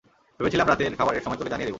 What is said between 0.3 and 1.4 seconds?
ভেবেছিলাম রাতের খাবারের সময়